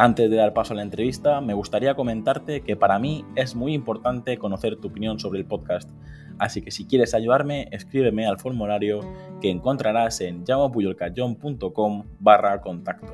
[0.00, 3.74] Antes de dar paso a la entrevista, me gustaría comentarte que para mí es muy
[3.74, 5.90] importante conocer tu opinión sobre el podcast,
[6.38, 9.00] así que si quieres ayudarme, escríbeme al formulario
[9.40, 13.12] que encontrarás en llamapuyolcayón.com barra contacto.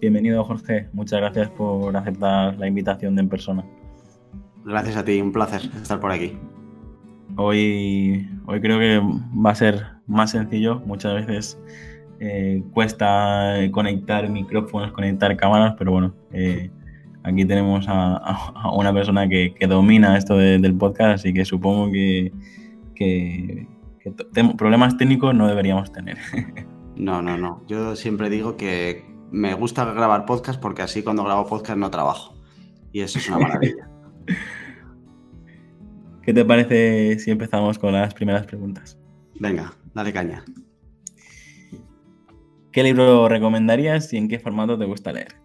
[0.00, 3.64] Bienvenido Jorge, muchas gracias por aceptar la invitación de en persona.
[4.64, 6.38] Gracias a ti, un placer estar por aquí.
[7.36, 9.00] Hoy, hoy creo que
[9.44, 11.58] va a ser más sencillo, muchas veces
[12.20, 16.70] eh, cuesta conectar micrófonos, conectar cámaras, pero bueno, eh,
[17.22, 22.32] aquí tenemos a, una persona que, domina esto del podcast, así que supongo que,
[24.56, 26.18] problemas técnicos no deberíamos tener.
[26.96, 27.62] No, no, no.
[27.68, 32.34] Yo siempre digo que me gusta grabar podcast porque así cuando grabo podcast no trabajo.
[32.90, 33.86] Y eso es una maravilla.
[36.22, 38.98] ¿Qué te parece si empezamos con las primeras preguntas?
[39.38, 40.42] Venga, dale caña.
[42.76, 45.40] ¿Qué libro recomendarías y en qué formato te gusta leer?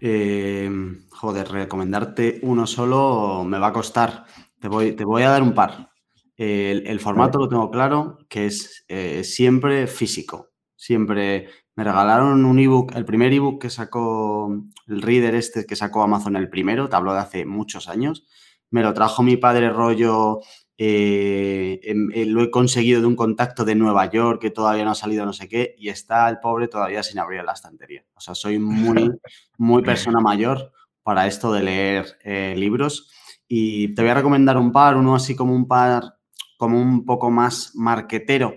[0.00, 0.70] Eh,
[1.10, 4.24] joder, recomendarte uno solo me va a costar.
[4.58, 5.90] Te voy, te voy a dar un par.
[6.38, 10.52] El, formato lo tengo claro, que es eh, siempre físico.
[10.74, 16.02] Siempre me regalaron un ebook, el primer ebook que sacó el reader este que sacó
[16.02, 18.26] Amazon, el primero, te hablo de hace muchos años.
[18.70, 20.40] Me lo trajo mi padre rollo
[20.76, 24.90] eh, em, eh, lo he conseguido de un contacto de Nueva York que todavía no
[24.90, 28.04] ha salido no sé qué y está el pobre todavía sin abrir la estantería.
[28.14, 29.12] O sea, soy muy,
[29.56, 33.10] muy persona mayor para esto de leer eh, libros
[33.46, 36.16] y te voy a recomendar un par, uno así como un par,
[36.56, 38.54] como un poco más marquetero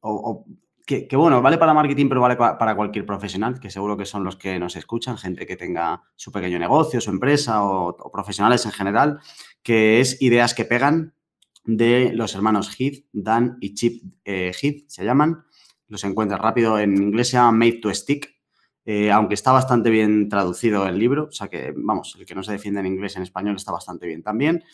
[0.00, 0.46] o,
[0.86, 4.34] que, bueno, vale para marketing, pero vale para cualquier profesional, que seguro que son los
[4.34, 8.72] que nos escuchan, gente que tenga su pequeño negocio, su empresa o, o profesionales en
[8.72, 9.20] general,
[9.62, 11.14] que es Ideas que pegan
[11.76, 15.44] de los hermanos Heath, Dan y Chip eh, Heath, se llaman.
[15.88, 16.78] Los encuentras rápido.
[16.78, 18.34] En inglés se llama Made to Stick,
[18.84, 21.24] eh, aunque está bastante bien traducido el libro.
[21.24, 24.06] O sea que, vamos, el que no se defiende en inglés, en español está bastante
[24.06, 24.64] bien también.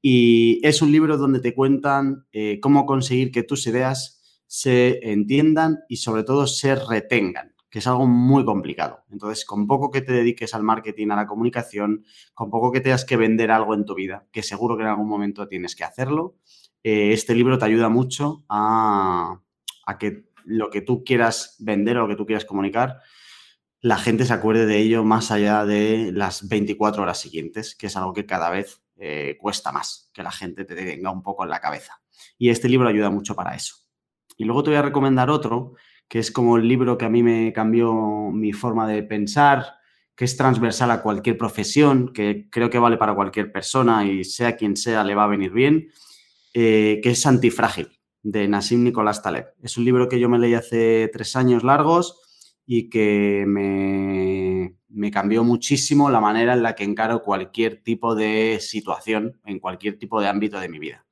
[0.00, 5.80] Y es un libro donde te cuentan eh, cómo conseguir que tus ideas se entiendan
[5.88, 9.04] y sobre todo se retengan que es algo muy complicado.
[9.10, 12.04] Entonces, con poco que te dediques al marketing, a la comunicación,
[12.34, 15.08] con poco que tengas que vender algo en tu vida, que seguro que en algún
[15.08, 16.36] momento tienes que hacerlo,
[16.82, 19.40] eh, este libro te ayuda mucho a,
[19.98, 23.00] que lo que tú quieras vender o lo que tú quieras comunicar,
[23.80, 27.96] la gente se acuerde de ello más allá de las 24 horas siguientes, que es
[27.96, 31.50] algo que cada vez eh, cuesta más, que la gente te tenga un poco en
[31.50, 32.00] la cabeza.
[32.38, 33.76] Y este libro ayuda mucho para eso.
[34.36, 35.74] Y luego te voy a recomendar otro
[36.08, 39.74] que es como el libro que a mí me cambió mi forma de pensar,
[40.14, 44.56] que es transversal a cualquier profesión, que creo que vale para cualquier persona y sea
[44.56, 45.88] quien sea le va a venir bien,
[46.54, 49.48] eh, que es Antifrágil, de Nassim Nicolás Taleb.
[49.62, 52.22] Es un libro que yo me leí hace tres años largos
[52.64, 58.58] y que me, me cambió muchísimo la manera en la que encaro cualquier tipo de
[58.60, 61.04] situación, en cualquier tipo de ámbito de mi vida.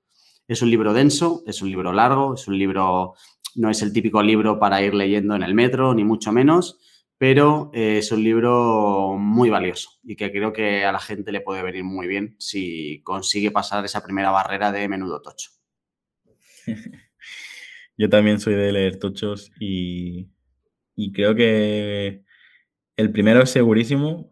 [0.48, 3.14] Es un libro denso, es un libro largo, es un libro
[3.54, 6.78] no es el típico libro para ir leyendo en el metro, ni mucho menos,
[7.18, 11.40] pero eh, es un libro muy valioso y que creo que a la gente le
[11.40, 15.50] puede venir muy bien si consigue pasar esa primera barrera de menudo tocho.
[17.96, 20.28] Yo también soy de leer tochos y,
[21.12, 22.24] creo que
[22.96, 24.30] el primero es segurísimo,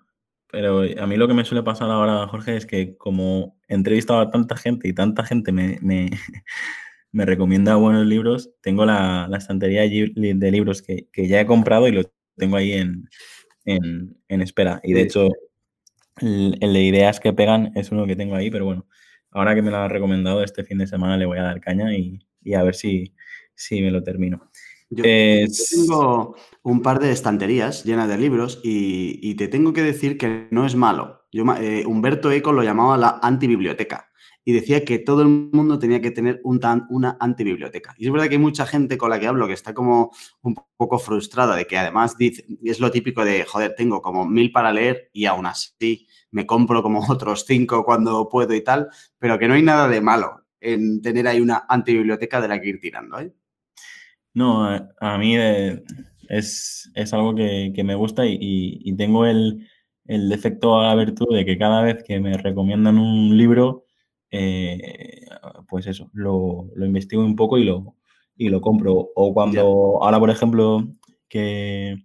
[0.50, 4.20] pero a mí lo que me suele pasar ahora, Jorge, es que como he entrevistado
[4.20, 6.10] a tanta gente y tanta gente me, me
[7.12, 8.50] recomienda buenos libros.
[8.60, 14.80] Tengo la, estantería de libros que, ya he comprado y los tengo ahí en, espera.
[14.82, 15.28] Y de hecho,
[16.20, 18.86] el, de ideas que pegan es uno que tengo ahí, pero bueno,
[19.30, 21.94] ahora que me lo ha recomendado este fin de semana le voy a dar caña
[21.96, 22.18] y,
[22.54, 23.14] a ver si,
[23.54, 24.50] si me lo termino.
[24.90, 30.48] Yo, tengo un par de estanterías llenas de libros y, te tengo que decir que
[30.50, 31.22] no es malo.
[31.32, 34.11] Yo, eh, Humberto Eco lo llamaba la antibiblioteca
[34.44, 36.60] y decía que todo el mundo tenía que tener un
[36.90, 37.94] una antibiblioteca.
[37.98, 40.12] Y es verdad que hay mucha gente con la que hablo que está como
[40.42, 44.52] un poco frustrada de que además dice, es lo típico de, joder, tengo como mil
[44.52, 49.38] para leer y aún así me compro como otros cinco cuando puedo y tal, pero
[49.38, 52.80] que no hay nada de malo en tener ahí una antibiblioteca de la que ir
[52.80, 53.18] tirando.
[53.18, 53.32] ¿eh?
[54.34, 54.64] No,
[55.00, 55.82] a, mí eh,
[56.28, 59.66] es, algo que, me gusta y tengo el
[60.06, 63.86] el defecto a la virtud de que cada vez que me recomiendan un libro,
[64.32, 65.26] eh,
[65.68, 67.96] pues eso, lo, investigo un poco y lo,
[68.36, 69.10] y lo compro.
[69.14, 70.88] O cuando, ahora por ejemplo,
[71.28, 71.98] que,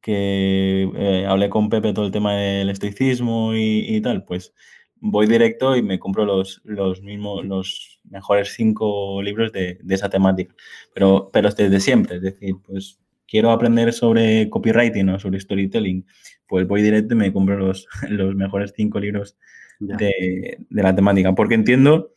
[0.00, 4.54] que eh, hablé con Pepe todo el tema del estoicismo y, tal, pues
[4.96, 10.08] voy directo y me compro los, los mismos, los mejores cinco libros de, de, esa
[10.08, 10.54] temática.
[10.94, 12.98] Pero, pero desde siempre, es decir, pues
[13.28, 16.06] quiero aprender sobre copywriting o sobre storytelling,
[16.46, 19.36] pues voy directo y me compro los, los mejores cinco libros
[19.80, 21.34] de, la temática.
[21.34, 22.12] Porque entiendo,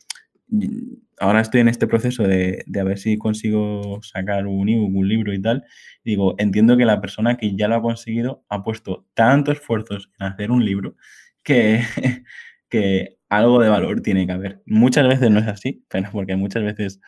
[1.18, 5.32] ahora estoy en este proceso de, a ver si consigo sacar un ebook, un libro
[5.32, 5.64] y tal.
[6.04, 10.26] digo, entiendo que la persona que ya lo ha conseguido ha puesto tantos esfuerzos en
[10.26, 10.96] hacer un libro
[11.42, 11.82] que,
[12.68, 14.62] que algo de valor tiene que haber.
[14.66, 17.00] Muchas veces no es así, pero porque muchas veces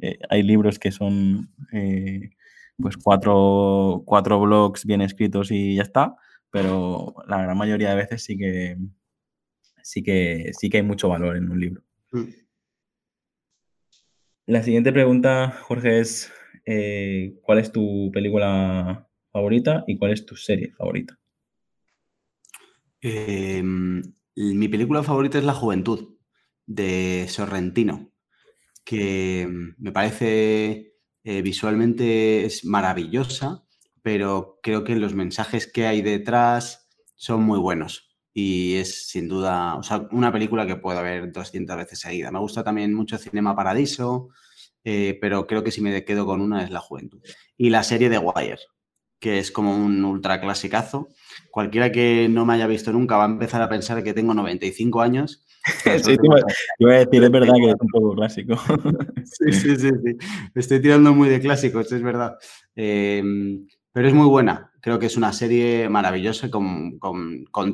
[0.00, 2.30] eh, hay libros que son eh,
[2.76, 6.16] pues cuatro, cuatro blogs bien escritos y ya está,
[6.50, 8.76] pero la gran mayoría de veces sí que,
[9.88, 11.82] sí que, sí que hay mucho valor en un libro.
[12.12, 12.24] Mm.
[14.44, 16.30] La siguiente pregunta, Jorge, es
[16.66, 21.18] eh, ¿cuál es tu película favorita y cuál es tu serie favorita?
[23.00, 24.02] Em,
[24.36, 26.16] mi película favorita es La Juventud,
[26.66, 28.12] de Sorrentino,
[28.84, 29.48] que
[29.78, 33.64] me parece eh, visualmente es maravillosa,
[34.02, 39.76] pero creo que los mensajes que hay detrás son muy buenos y es sin duda,
[39.76, 42.30] o sea, una película que puedo ver 200 veces seguida.
[42.30, 44.28] Me gusta también mucho Cinema Paradiso,
[44.84, 47.20] eh, pero creo que si me quedo con una es La Juventud.
[47.56, 48.60] Y la serie de Wire,
[49.18, 51.08] que es como un ultra clasicazo.
[51.50, 55.00] Cualquiera que no me haya visto nunca va a empezar a pensar que tengo 95
[55.00, 55.44] años.
[55.84, 56.26] sí, te
[56.78, 58.56] iba, a decir, es verdad que es un poco clásico.
[59.24, 60.16] sí, sí, sí, sí.
[60.54, 62.36] Estoy tirando muy de clásicos, es verdad.
[62.76, 63.22] Eh,
[63.92, 64.67] pero es muy buena.
[64.80, 66.98] Creo que es una serie maravillosa con,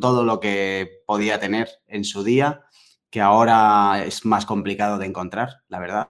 [0.00, 2.62] todo lo que podía tener en su día,
[3.10, 6.08] que ahora es más complicado de encontrar, la verdad.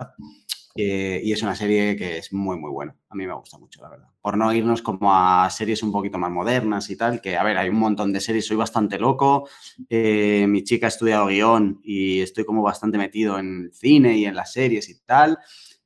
[0.76, 2.96] Eh, y es una serie que es muy, muy buena.
[3.08, 4.08] A mí me gusta mucho, la verdad.
[4.20, 7.58] Por no irnos como a series un poquito más modernas y tal, que a ver,
[7.58, 9.48] hay un montón de series, soy bastante loco.
[9.88, 14.34] Eh, mi chica ha estudiado guion y estoy como bastante metido en cine y en
[14.34, 15.38] las series y tal.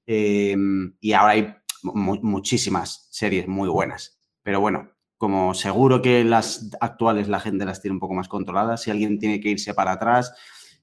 [0.07, 0.57] Eh,
[1.01, 4.19] y ahora hay muchísimas series muy buenas.
[4.43, 8.83] Pero bueno, como seguro que las actuales la gente las tiene un poco más controladas,
[8.83, 10.33] si alguien tiene que irse para atrás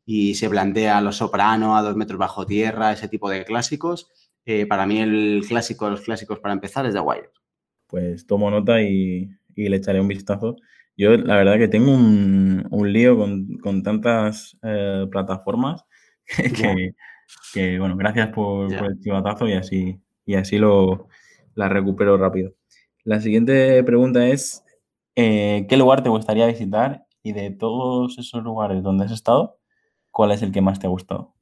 [0.06, 4.12] y se plantea Los Soprano, A dos metros bajo tierra, ese tipo de clásicos,
[4.46, 7.30] eh, para mí el clásico de los clásicos para empezar es The Wire.
[7.88, 10.58] Pues tomo nota y, le echaré un vistazo.
[10.98, 15.84] Yo la verdad que tengo un, lío con, tantas eh, plataformas
[17.54, 21.08] que, bueno, gracias por, el chivatazo y así, y así lo,
[21.56, 22.54] la recupero rápido.
[23.06, 24.64] La siguiente pregunta es,
[25.16, 27.06] eh, ¿qué lugar te gustaría visitar?
[27.22, 29.60] Y de todos esos lugares donde has estado,
[30.10, 31.36] ¿cuál es el que más te ha gustado?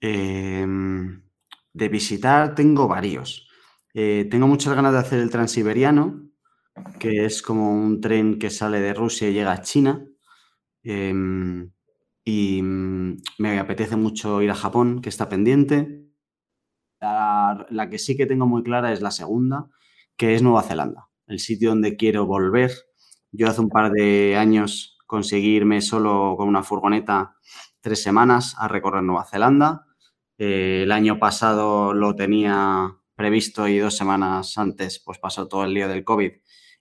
[0.00, 1.22] Em,
[1.72, 3.48] de visitar tengo varios.
[3.94, 6.28] Eh, tengo muchas ganas de hacer el Transiberiano,
[7.00, 10.04] que es como un tren que sale de Rusia y llega a China.
[10.82, 11.70] Em,
[12.24, 16.02] y mm, me apetece mucho ir a Japón, que está pendiente.
[17.00, 19.68] La, que sí que tengo muy clara es la segunda,
[20.16, 22.72] que es Nueva Zelanda, el sitio donde quiero volver.
[23.32, 27.36] Yo hace un par de años conseguí irme solo con una furgoneta
[27.80, 29.86] tres semanas a recorrer Nueva Zelanda.
[30.38, 35.72] Eh, el año pasado lo tenía previsto y dos semanas antes pues pasó todo el
[35.72, 36.32] lío del COVID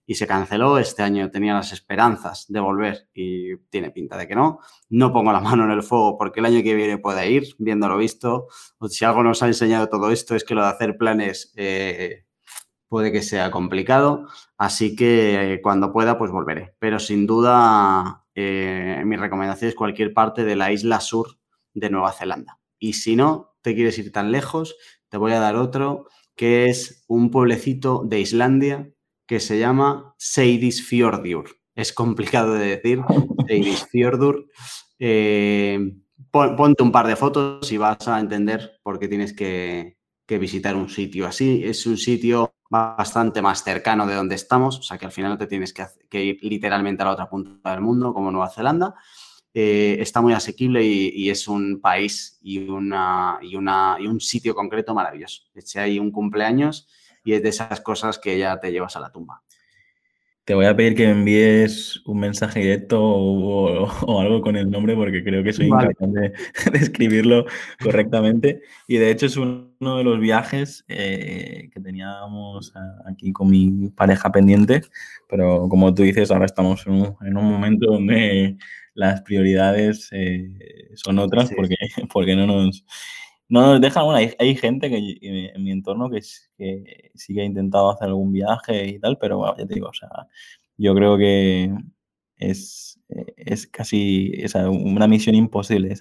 [0.06, 0.78] y se canceló.
[0.78, 4.60] Este año tenía las esperanzas de volver y tiene pinta de que no.
[4.90, 7.98] No pongo la mano en el fuego porque el año que viene puede ir, viéndolo
[7.98, 8.48] visto.
[8.90, 12.25] si algo nos ha enseñado todo esto es que lo de hacer planes eh,
[12.96, 14.26] puede que sea complicado.
[14.58, 16.76] Así que eh, cuando pueda, pues volveré.
[16.80, 21.38] Pero sin duda, eh, mi recomendación es cualquier parte de la isla sur
[21.74, 22.62] de Nueva Zelanda.
[22.80, 24.78] Y si no te quieres ir tan lejos,
[25.10, 28.90] te voy a dar otro que es un pueblecito de Islandia
[29.28, 31.50] que se llama Seidisfjordur.
[31.76, 33.02] Es complicado de decir,
[33.46, 34.48] Seidisfjordur.
[35.00, 35.98] Eh,
[36.32, 39.98] ponte un par de fotos y vas a entender por qué tienes que,
[40.30, 41.62] visitar un sitio así.
[41.66, 45.38] Es un sitio bastante más cercano de donde estamos, o sea que al final no
[45.38, 48.96] te tienes que, ir literalmente a la otra punta del mundo, como Nueva Zelanda.
[49.54, 54.54] Eh, está muy asequible y, es un país y, una, y, una, y un sitio
[54.54, 55.44] concreto maravilloso.
[55.54, 56.90] Eché ahí un cumpleaños
[57.24, 59.45] y es de esas cosas que ya te llevas a la tumba.
[60.46, 63.88] Te voy a pedir que me envíes un mensaje directo o,
[64.22, 66.34] algo con el nombre porque creo que soy incapaz de,
[66.76, 67.46] escribirlo
[67.82, 68.62] correctamente.
[68.88, 72.72] Y de hecho es uno de los viajes eh, que teníamos
[73.06, 74.82] aquí con mi pareja pendiente,
[75.28, 78.58] pero como tú dices, ahora estamos en un, momento donde
[78.94, 80.52] las prioridades eh,
[80.94, 81.76] son otras porque,
[82.14, 82.86] porque no nos
[83.48, 86.22] no nos dejan, bueno, hay, gente que en mi entorno que,
[86.58, 89.90] que sí que ha intentado hacer algún viaje y tal, pero bueno, ya te digo,
[89.90, 90.10] o sea,
[90.78, 91.72] yo creo que
[92.38, 93.00] es,
[93.38, 94.34] es casi
[94.70, 95.96] una misión imposible.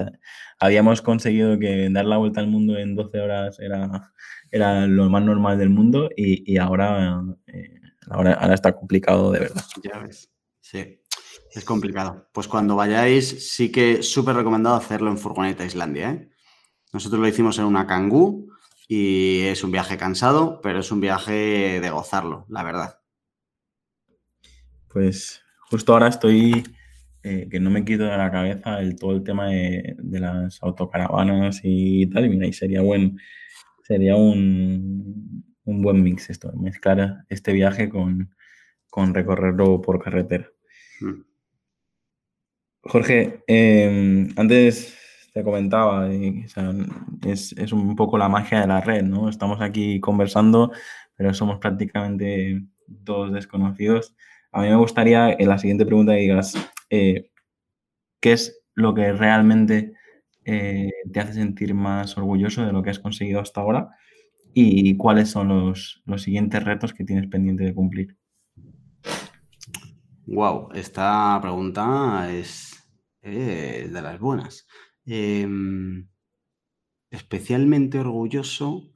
[0.58, 4.12] habíamos conseguido que dar la vuelta al mundo en 12 horas era,
[4.50, 9.64] era lo más normal del mundo y, ahora, eh, ahora, ahora está complicado de verdad.
[9.82, 11.00] Ya ves, sí.
[11.52, 12.28] Es complicado.
[12.32, 16.33] Pues cuando vayáis, sí que súper recomendado hacerlo en furgoneta Islandia, ¿eh?
[16.94, 18.46] Nosotros lo hicimos en una Kangoo
[18.86, 23.00] y es un viaje cansado, pero es un viaje de gozarlo, la verdad.
[24.86, 26.62] Pues justo ahora estoy,
[27.24, 31.62] eh, que no me quito de la cabeza el, todo el tema de, las autocaravanas
[31.64, 33.18] y tal, y mira, y sería, buen,
[33.82, 38.30] sería un, buen mix esto, mezclar este viaje con,
[39.12, 40.48] recorrerlo por carretera.
[41.00, 41.22] Mm.
[42.82, 45.03] Jorge, em, antes
[45.34, 49.28] te comentaba, es, un poco la magia de la red, ¿no?
[49.28, 50.70] Estamos aquí conversando,
[51.16, 54.14] pero somos prácticamente dos desconocidos.
[54.52, 56.54] A mí me gustaría en la siguiente pregunta digas,
[56.88, 57.32] eh,
[58.20, 59.94] ¿qué es lo que realmente
[60.44, 63.90] eh, te hace sentir más orgulloso de lo que has conseguido hasta ahora?
[64.52, 68.16] ¿Y cuáles son los, los siguientes retos que tienes pendiente de cumplir?
[70.26, 72.88] Wow, esta pregunta es
[73.20, 74.68] de las buenas.
[75.06, 76.08] Em,
[77.10, 78.92] especialmente orgulloso,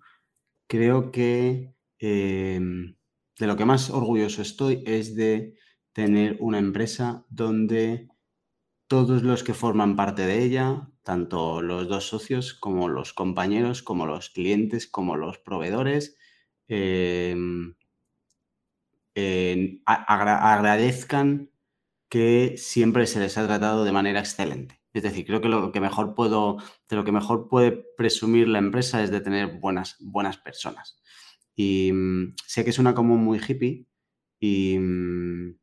[0.68, 2.96] creo que em,
[3.38, 5.54] de lo que más orgulloso estoy es de
[5.92, 8.08] tener una empresa donde
[8.88, 14.06] todos los que forman parte de ella, tanto los dos socios como los compañeros, como
[14.06, 16.16] los clientes, como los proveedores,
[16.68, 17.74] em,
[19.86, 21.50] agradezcan
[22.08, 24.77] que siempre se les ha tratado de manera excelente.
[24.98, 28.58] Es decir, creo que lo que mejor puedo, de lo que mejor puede presumir la
[28.58, 31.00] empresa es de tener buenas, buenas personas.
[31.54, 33.86] Y mm, sé que suena como muy hippie
[34.40, 35.54] y, mm,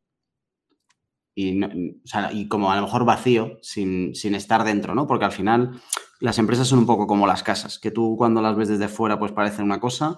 [1.35, 5.05] y, como a lo mejor vacío sin, estar dentro, ¿no?
[5.05, 5.81] Porque al final
[6.21, 9.19] las empresas son un poco como las casas, que tú cuando las ves desde fuera
[9.19, 10.17] pues parecen una cosa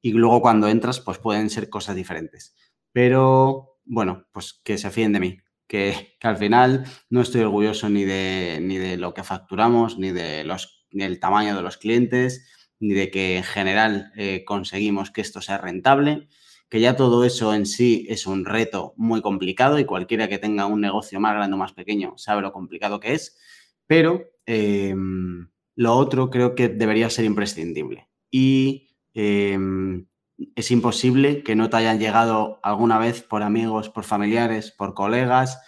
[0.00, 2.54] y luego cuando entras pues pueden ser cosas diferentes.
[2.92, 5.38] Pero bueno, pues que se fíen de mí,
[5.72, 10.44] que, al final no estoy orgulloso ni de, ni de lo que facturamos, ni de
[10.44, 12.46] los, del tamaño de los clientes,
[12.78, 16.28] ni de que en general eh, conseguimos que esto sea rentable,
[16.68, 20.66] que ya todo eso en sí es un reto muy complicado y cualquiera que tenga
[20.66, 23.38] un negocio más grande o más pequeño sabe lo complicado que es,
[23.86, 28.10] pero em, lo otro creo que debería ser imprescindible.
[28.30, 30.06] Y em,
[30.54, 35.60] es imposible que no te hayan llegado alguna vez por amigos, por familiares, por colegas,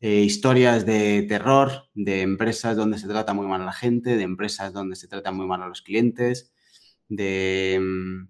[0.00, 4.22] eh, historias de terror, de empresas donde se trata muy mal a la gente, de
[4.22, 6.52] empresas donde se trata muy mal a los clientes,
[7.08, 8.28] de, mm,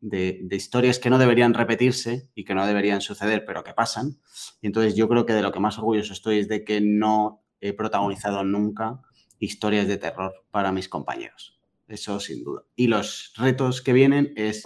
[0.00, 4.18] de, historias que no deberían repetirse y que no deberían suceder, pero que pasan.
[4.60, 7.42] Y entonces yo creo que de lo que más orgulloso estoy es de que no
[7.60, 9.00] he protagonizado nunca
[9.38, 11.58] historias de terror para mis compañeros.
[11.88, 12.62] Eso sin duda.
[12.76, 14.64] Y los retos que vienen es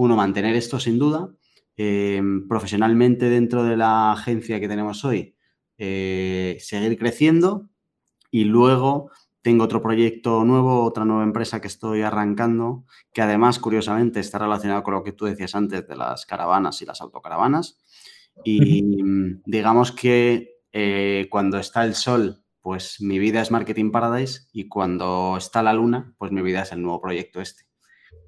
[0.00, 1.30] uno, mantener esto sin duda.
[1.76, 5.34] Eh, profesionalmente dentro de la agencia que tenemos hoy,
[5.78, 7.70] eh, seguir creciendo
[8.30, 14.20] y luego tengo otro proyecto nuevo, otra nueva empresa que estoy arrancando, que además, curiosamente,
[14.20, 17.78] está relacionado con lo que tú decías antes de las caravanas y las autocaravanas.
[18.44, 18.84] Y
[19.46, 25.36] digamos que eh, cuando está el sol, pues mi vida es Marketing Paradise y cuando
[25.38, 27.69] está la luna, pues mi vida es el nuevo proyecto este.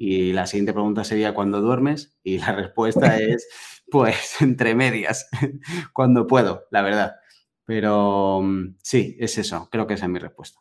[0.05, 2.19] Y la siguiente pregunta sería, ¿cuándo duermes?
[2.25, 3.49] Y la respuesta es,
[3.89, 5.29] pues, entre medias,
[5.93, 7.15] cuando puedo, la verdad.
[7.65, 10.59] Pero mm, sí, es eso, creo que esa es mi respuesta.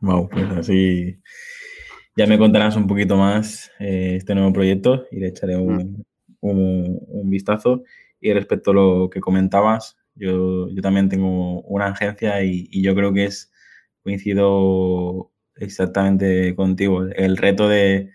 [0.00, 1.22] Wow, pues así
[2.16, 6.04] ya me contarás un poquito más eh, este nuevo proyecto y le echaré un,
[6.42, 7.30] mm.
[7.30, 7.84] vistazo.
[8.20, 13.12] Y respecto a lo que comentabas, yo, también tengo una agencia y, y yo creo
[13.12, 13.52] que es,
[14.02, 17.04] coincido exactamente contigo.
[17.04, 18.10] El reto de,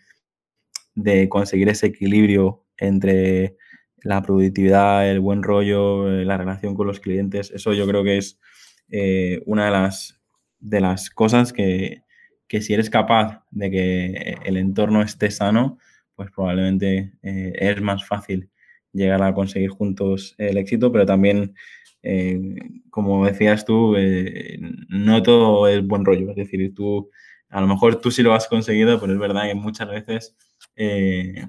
[1.29, 3.55] conseguir ese equilibrio entre
[4.03, 8.17] la productividad, el buen rollo, eh, la relación con los clientes, eso yo creo que
[8.17, 8.39] es
[8.89, 10.19] eh, una de las,
[10.59, 12.03] de las cosas que,
[12.47, 15.77] si eres capaz de que el entorno esté sano,
[16.15, 18.49] pues probablemente eh, es más fácil
[18.91, 21.53] llegar a conseguir juntos el éxito, pero también,
[22.89, 23.95] como decías tú,
[24.87, 26.31] no todo es buen rollo.
[26.31, 27.09] Es decir, tú,
[27.49, 30.35] a lo mejor tú sí lo has conseguido, pero es verdad que muchas veces
[30.75, 31.47] eh,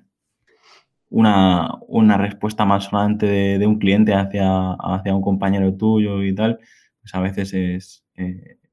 [1.08, 6.58] una, una, respuesta más sonante de, un cliente hacia, hacia, un compañero tuyo y tal,
[7.00, 8.04] pues a veces es,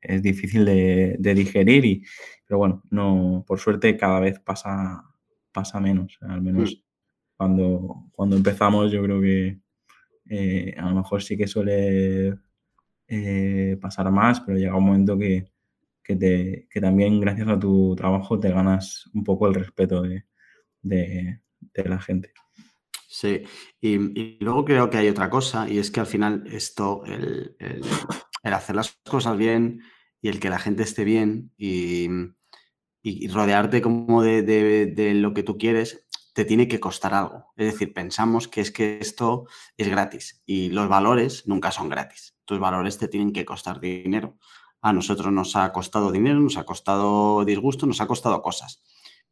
[0.01, 2.03] es difícil de, de, digerir, y,
[2.47, 5.03] pero bueno, no, por suerte cada vez pasa,
[5.51, 6.79] pasa menos, al menos mm.
[7.35, 9.59] cuando, cuando empezamos yo creo que
[10.29, 12.35] eh, a lo mejor sí que suele
[13.07, 15.45] eh, pasar más, pero llega un momento que,
[16.07, 20.25] que, te, también gracias a tu trabajo te ganas un poco el respeto de,
[20.81, 21.41] de,
[21.75, 22.31] la gente.
[23.09, 23.43] Sí,
[23.81, 27.81] y, luego creo que hay otra cosa, y es que al final esto, el, el,
[28.43, 29.81] el hacer las cosas bien
[30.21, 32.07] y el que la gente esté bien y,
[33.03, 37.51] y rodearte como de, de, de, lo que tú quieres, te tiene que costar algo.
[37.57, 39.45] Es decir, pensamos que es que esto
[39.75, 42.37] es gratis y los valores nunca son gratis.
[42.45, 44.37] Tus valores te tienen que costar dinero.
[44.81, 48.83] A nosotros nos ha costado dinero, nos ha costado disgusto, nos ha costado cosas.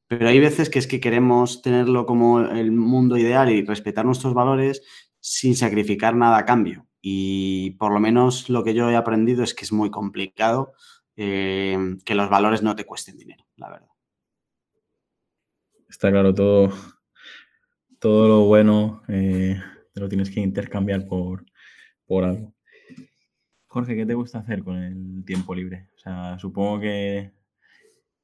[0.07, 4.33] Pero hay veces que es que queremos tenerlo como el mundo ideal y respetar nuestros
[4.33, 4.81] valores
[5.19, 6.87] sin sacrificar nada a cambio.
[7.01, 10.73] Y por lo menos lo que yo he aprendido es que es muy complicado
[11.15, 13.89] eh, que los valores no te cuesten dinero, la verdad.
[15.87, 16.73] Está claro, todo,
[17.99, 19.61] todo lo bueno eh,
[19.93, 21.45] te lo tienes que intercambiar por,
[22.05, 22.54] por algo.
[23.75, 25.89] Jorge, ¿qué te gusta hacer con el tiempo libre?
[25.97, 27.33] O sea, supongo que,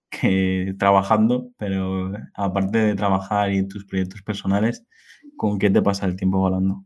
[0.10, 4.86] que trabajando, pero aparte de trabajar y tus proyectos personales,
[5.36, 6.86] ¿con qué te pasa el tiempo volando?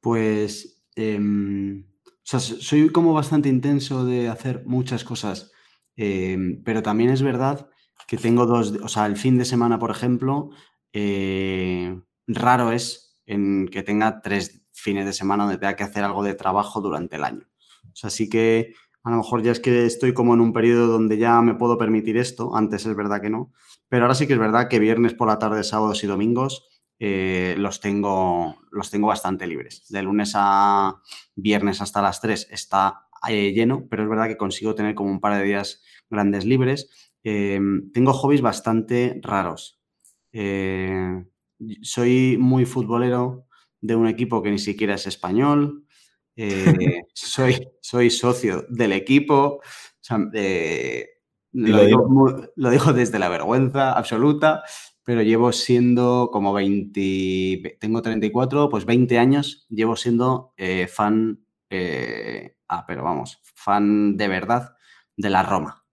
[0.00, 5.52] Pues, eh, o sea, soy como bastante intenso de hacer muchas cosas,
[5.96, 7.68] eh, pero también es verdad
[8.08, 10.48] que tengo dos, o sea, el fin de semana, por ejemplo,
[10.94, 16.22] eh, raro es en que tenga tres fines de semana donde tenga que hacer algo
[16.22, 17.49] de trabajo durante el año.
[17.92, 20.86] O sea, sí que a lo mejor ya es que estoy como en un periodo
[20.86, 23.52] donde ya me puedo permitir esto, antes es verdad que no,
[23.88, 27.54] pero ahora sí que es verdad que viernes por la tarde, sábados y domingos eh,
[27.58, 29.86] los, tengo, los tengo bastante libres.
[29.88, 31.00] De lunes a
[31.34, 35.20] viernes hasta las 3 está eh, lleno, pero es verdad que consigo tener como un
[35.20, 36.90] par de días grandes libres.
[37.24, 37.60] Eh,
[37.92, 39.80] tengo hobbies bastante raros.
[40.32, 41.24] Eh,
[41.82, 43.46] soy muy futbolero
[43.80, 45.86] de un equipo que ni siquiera es español.
[46.42, 49.56] Eh, soy, soy socio del equipo.
[49.56, 49.62] O
[50.00, 51.06] sea, eh,
[51.52, 54.62] lo, digo, lo, digo, desde la vergüenza absoluta,
[55.04, 61.44] pero llevo siendo como 20, tengo 34, pues 20 años llevo siendo eh, fan,
[62.68, 64.76] ah, pero vamos, fan de verdad
[65.16, 65.84] de la Roma.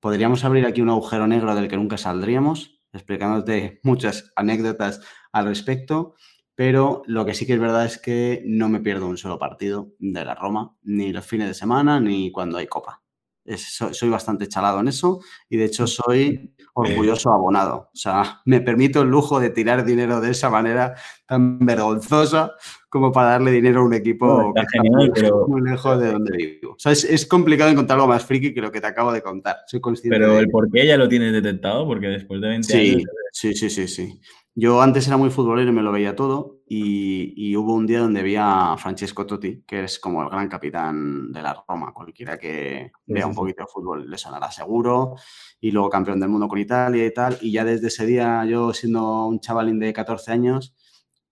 [0.00, 6.14] Podríamos abrir aquí un agujero negro del que nunca saldríamos, explicándote muchas anécdotas al respecto,
[6.54, 9.92] pero lo que sí que es verdad es que no me pierdo un solo partido
[9.98, 13.03] de la Roma, ni los fines de semana, ni cuando hay copa.
[13.44, 17.90] Es, soy, soy, bastante chalado en eso y de hecho soy orgulloso abonado.
[17.92, 20.94] O sea, me permito el lujo de tirar dinero de esa manera
[21.26, 22.52] tan vergonzosa
[22.88, 25.48] como para darle dinero a un equipo no, que está genial, muy, pero...
[25.48, 26.72] muy, lejos de donde vivo.
[26.72, 29.22] O sea, es, es, complicado encontrar algo más friki que lo que te acabo de
[29.22, 29.56] contar.
[29.66, 32.72] Soy consciente Pero de el por qué ya lo tienes detectado, porque después de 20
[32.72, 33.02] sí, años...
[33.32, 34.20] Sí, sí, sí, sí.
[34.54, 38.00] Yo antes era muy futbolero y me lo veía todo y, y, hubo un día
[38.00, 41.92] donde vi a Francesco Totti, que es como el gran capitán de la Roma.
[41.92, 45.16] Cualquiera que vea un poquito de fútbol le sonará seguro.
[45.60, 47.38] Y luego campeón del mundo con Italia y tal.
[47.40, 50.74] Y ya desde ese día, yo siendo un chavalín de 14 años,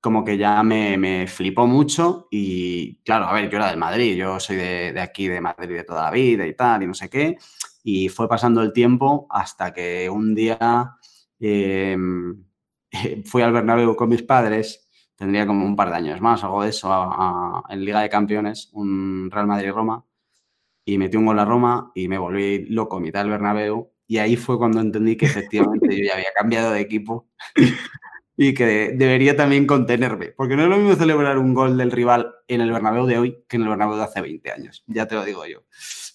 [0.02, 4.16] como que ya me, me, flipó mucho y claro, a ver, yo era del Madrid,
[4.16, 6.94] yo soy de, de, aquí, de Madrid de toda la vida y tal, y no
[6.94, 7.38] sé qué,
[7.84, 10.96] y fue pasando el tiempo hasta que un día
[11.38, 11.96] eh,
[13.24, 14.81] fui al Bernabéu con mis padres,
[15.16, 18.08] tendría como un par de años más, algo de eso, a, a, en Liga de
[18.08, 20.04] Campeones, un Real Madrid-Roma,
[20.84, 24.36] y metí un gol a Roma y me volví loco mitad del Bernabéu, y ahí
[24.36, 27.28] fue cuando entendí que efectivamente yo ya había cambiado de equipo
[28.36, 32.34] y que debería también contenerme, porque no es lo mismo celebrar un gol del rival
[32.48, 35.14] en el Bernabéu de hoy que en el Bernabéu de hace 20 años, ya te
[35.14, 35.62] lo digo yo.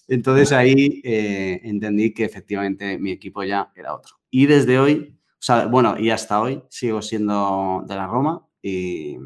[0.08, 4.16] Entonces ahí eh, entendí que efectivamente mi equipo ya era otro.
[4.30, 9.16] Y desde hoy, o sea, bueno, y hasta hoy sigo siendo de la Roma y,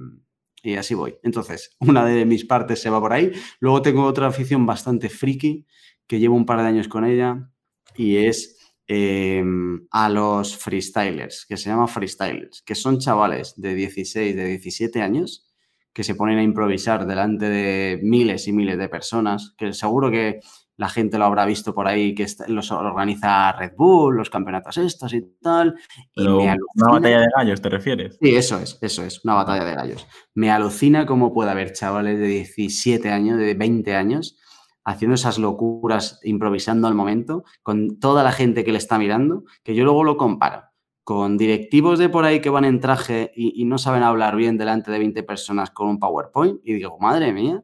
[0.77, 1.17] así voy.
[1.23, 3.33] Entonces, una de mis partes se va por ahí.
[3.61, 5.67] Luego tengo otra afición bastante friki,
[6.07, 7.51] que llevo un par de años con ella,
[7.97, 9.43] y es eh,
[9.91, 15.49] a los freestylers, que se llama freestylers, que son chavales de 16, de 17 años,
[15.93, 20.41] que se ponen a improvisar delante de miles y miles de personas, que seguro que
[20.83, 25.15] la gente lo habrá visto por ahí, que los organiza Red Bull, los campeonatos estos
[25.15, 25.77] y tal.
[26.17, 28.19] ¿Una batalla de gallos te refieres?
[28.21, 30.09] Sí, eso es, eso es, una batalla de gallos.
[30.35, 34.37] Me alucina cómo puede haber chavales de 17 años, de 20 años,
[34.85, 39.77] haciendo esas locuras, improvisando al momento, con toda la gente que le está mirando, que
[39.77, 40.65] yo luego lo comparo
[41.05, 44.57] con directivos de por ahí que van en traje y, y no saben hablar bien
[44.57, 47.63] delante de 20 personas con un PowerPoint, y digo, madre mía,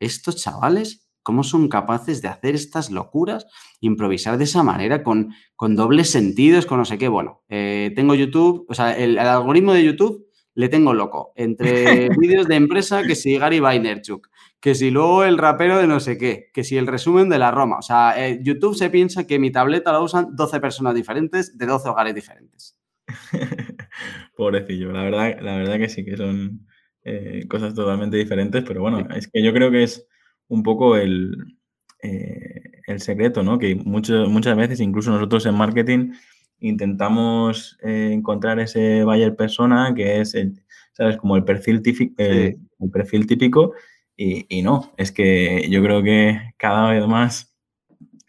[0.00, 3.48] estos chavales ¿Cómo son capaces de hacer estas locuras,
[3.80, 7.08] improvisar de esa manera, con, con dobles sentidos, con no sé qué?
[7.08, 11.32] Bueno, eh, tengo YouTube, o sea, el, algoritmo de YouTube le tengo loco.
[11.34, 14.28] Entre vídeos de empresa, que si Gary Vaynerchuk,
[14.60, 17.50] que si luego el rapero de no sé qué, que si el resumen de la
[17.50, 17.78] Roma.
[17.78, 21.66] O sea, eh, YouTube se piensa que mi tableta la usan 12 personas diferentes de
[21.66, 22.78] 12 hogares diferentes.
[24.36, 26.68] Pobrecillo, la verdad, la verdad que sí, que son
[27.02, 30.06] eh, cosas totalmente diferentes, pero bueno, es que yo creo que es
[30.48, 31.56] un poco el,
[32.02, 33.58] eh, el secreto, ¿no?
[33.58, 36.12] Que muchas muchas veces, incluso nosotros en marketing,
[36.60, 41.16] intentamos eh, encontrar ese buyer persona que es, el, ¿sabes?
[41.16, 42.58] Como el perfil, típico, el,
[42.92, 43.72] perfil típico
[44.16, 47.54] y, y, no, es que yo creo que cada vez más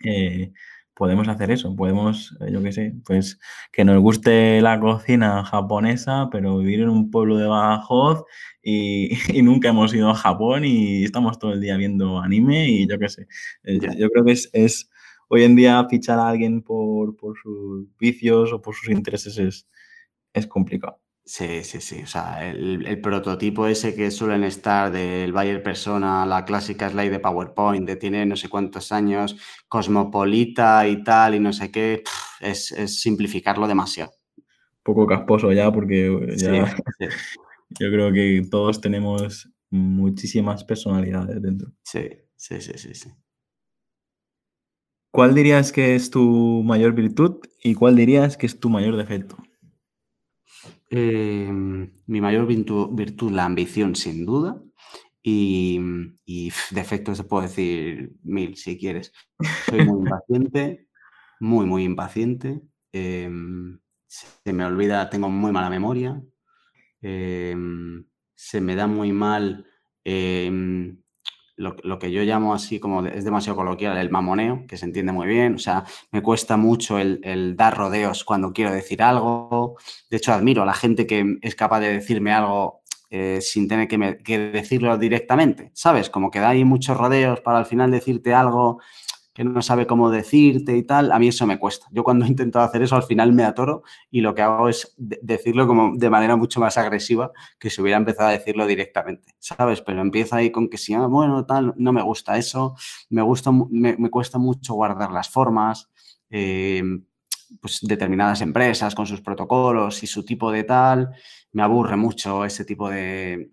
[0.03, 0.51] eh,
[0.97, 3.39] podemos hacer eso, podemos, yo qué sé, pues
[3.71, 8.23] que nos guste la cocina japonesa, pero vivir en un pueblo de Badajoz
[8.63, 9.09] y,
[9.43, 13.09] nunca hemos ido a Japón y estamos todo el día viendo anime y yo qué
[13.09, 13.27] sé.
[13.63, 14.89] Eh, yo creo que es,
[15.29, 19.67] hoy en día fichar a alguien por, sus vicios o por sus intereses es,
[20.33, 20.99] es complicado.
[21.27, 22.03] Sí, sí, sí.
[22.03, 27.19] O sea, el, prototipo ese que suelen estar del Bayer Persona, la clásica slide de
[27.19, 29.35] PowerPoint, de tiene no sé cuántos años,
[29.67, 32.01] cosmopolita y tal, y no sé qué,
[32.39, 34.13] es, simplificarlo demasiado.
[34.83, 36.73] Poco casposo ya, porque ya.
[37.77, 41.73] Yo creo que todos tenemos muchísimas personalidades dentro.
[41.83, 43.11] Sí, sí, sí, sí, sí.
[45.11, 49.35] ¿Cuál dirías que es tu mayor virtud y cuál dirías que es tu mayor defecto?
[50.89, 54.61] Em, mi mayor virtud, la ambición, sin duda.
[55.23, 55.79] Y,
[56.71, 59.11] defectos te puedo decir mil si quieres.
[59.69, 60.87] Soy muy impaciente,
[61.39, 62.61] muy, muy impaciente.
[62.93, 66.21] Em, se me olvida, tengo muy mala memoria.
[67.01, 69.65] Em, se me da muy mal
[71.57, 75.27] lo, que yo llamo así como es demasiado coloquial, el mamoneo, que se entiende muy
[75.27, 75.55] bien.
[75.55, 79.75] O sea, me cuesta mucho el, dar rodeos cuando quiero decir algo.
[80.09, 83.87] De hecho, admiro a la gente que es capaz de decirme algo eh, sin tener
[83.87, 86.09] que, que, decirlo directamente, ¿sabes?
[86.09, 88.79] Como que da ahí muchos rodeos para al final decirte algo
[89.37, 91.85] que no sabe cómo decirte y tal, a mí eso me cuesta.
[91.91, 94.95] Yo cuando he intentado hacer eso al final me atoro y lo que hago es
[94.97, 99.81] decirlo como de manera mucho más agresiva que si hubiera empezado a decirlo directamente, ¿sabes?
[99.81, 102.73] Pero empieza ahí con que si, ah, bueno, tal, no me gusta eso,
[103.11, 105.87] me, gusta, me, cuesta mucho guardar las formas,
[106.31, 106.81] eh,
[107.61, 111.11] pues determinadas empresas con sus protocolos y su tipo de tal,
[111.51, 113.51] me aburre mucho ese tipo de,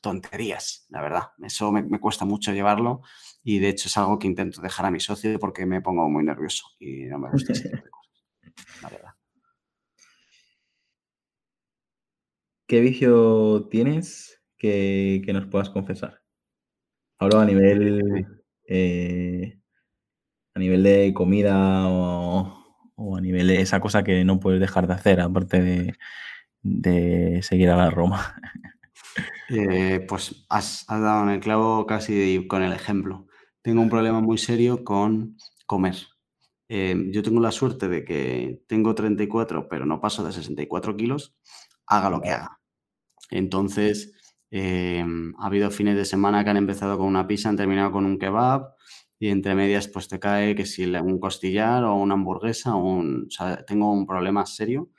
[0.00, 1.22] tonterías, la verdad.
[1.42, 3.02] Eso me, me cuesta mucho llevarlo
[3.42, 6.24] y de hecho es algo que intento dejar a mi socio porque me pongo muy
[6.24, 9.10] nervioso y no me gusta ese tipo de cosas, la verdad.
[12.68, 16.20] ¿Qué vicio tienes que, nos puedas confesar?
[17.18, 18.26] Ahora a nivel,
[18.66, 19.58] eh,
[20.54, 24.92] a nivel de comida o, a nivel de esa cosa que no puedes dejar de
[24.92, 25.94] hacer, aparte de,
[26.62, 28.36] de seguir a la Roma.
[29.50, 33.28] Eh, pues has, has, dado en el clavo casi con el ejemplo
[33.68, 35.96] tengo un problema muy serio con comer.
[36.68, 41.36] Em, yo tengo la suerte de que tengo 34, pero no paso de 64 kilos,
[41.86, 42.60] haga lo que haga.
[43.30, 44.12] Entonces,
[44.50, 48.06] em, ha habido fines de semana que han empezado con una pizza, han terminado con
[48.06, 48.74] un kebab
[49.18, 53.26] y entre medias pues te cae que si un costillar o una hamburguesa un...
[53.28, 54.90] O sea, tengo un problema serio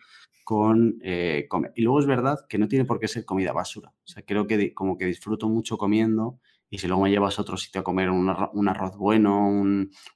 [0.50, 1.48] con eh.
[1.76, 3.90] Y luego es verdad que no tiene por qué ser comida basura.
[3.90, 6.40] O sea, creo que como que disfruto mucho comiendo
[6.72, 8.28] y si luego me llevas a otro sitio a comer un,
[8.68, 9.64] arroz bueno,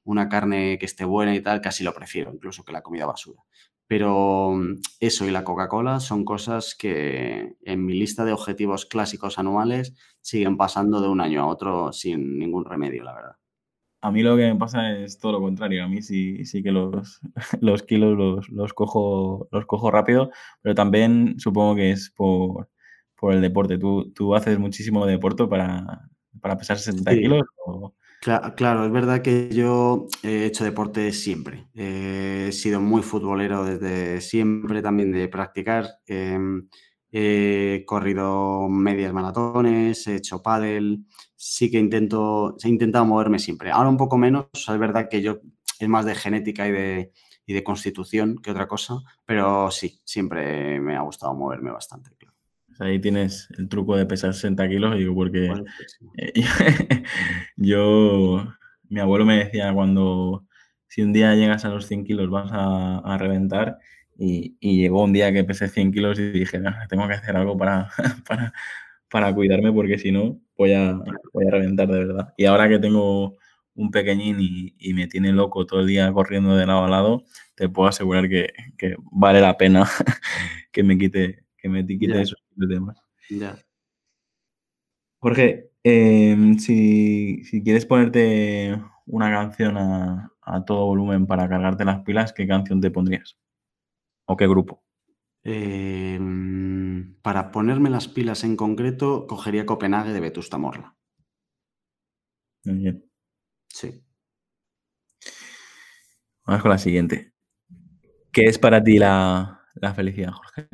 [0.04, 3.44] una carne que esté buena y tal, casi lo prefiero, incluso que la comida basura.
[3.86, 9.38] Pero mm, eso y la Coca-Cola son cosas que en mi lista de objetivos clásicos
[9.38, 13.36] anuales siguen pasando de un año a otro sin ningún remedio, la verdad.
[14.04, 15.82] A mí lo que me pasa es todo lo contrario.
[15.82, 17.22] A mí sí, sí que los,
[17.62, 20.30] los kilos los, los, cojo, los cojo rápido,
[20.62, 22.70] pero también supongo que es por,
[23.16, 23.78] por el deporte.
[23.78, 26.10] Tú, tú haces muchísimo deporte para,
[26.42, 27.44] para pesar 60 kilos?
[28.20, 31.70] Claro, es verdad que yo he hecho deporte siempre.
[31.74, 35.88] he sido muy futbolero desde siempre, también de practicar.
[36.08, 36.68] Em,
[37.16, 43.70] he corrido medias maratones, he hecho pádel, sí que intento, he intentado moverme siempre.
[43.70, 45.42] Ahora un poco menos, es verdad que yo
[45.80, 47.12] es más de genética y de,
[47.46, 48.96] y de constitución que otra cosa,
[49.26, 52.36] pero sí, siempre me ha gustado moverme bastante, claro.
[52.80, 55.54] Ahí tienes el truco de pesar 60 kilos, digo, porque
[56.18, 56.34] eh,
[57.56, 58.44] yo,
[58.90, 60.48] mi abuelo me decía cuando
[60.88, 63.78] si un día llegas a los 100 kilos vas a, reventar
[64.18, 67.90] y, llegó un día que pesé 100 kilos y dije, tengo que hacer algo para,
[68.28, 68.54] para,
[69.10, 71.00] para cuidarme porque si no voy a,
[71.34, 72.34] voy a reventar de verdad.
[72.38, 73.38] Y ahora que tengo
[73.76, 77.24] un pequeñín y, me tiene loco todo el día corriendo de lado a lado,
[77.56, 78.54] te puedo asegurar que,
[79.12, 79.88] vale la pena
[80.72, 82.98] que me quite, que me quite esos temas.
[85.20, 90.30] Jorge, em, si, quieres ponerte una canción a,
[90.66, 93.38] todo volumen para cargarte las pilas, ¿qué canción te pondrías?
[94.26, 94.84] ¿O qué grupo?
[95.44, 100.96] Em, para ponerme las pilas en concreto, cogería Copenhague de Vetusta Morla.
[102.64, 103.12] Muy bien.
[103.68, 104.06] Sí.
[106.46, 107.34] Vamos con la siguiente.
[108.32, 109.62] ¿Qué es para ti la,
[109.96, 110.68] felicidad, Jorge?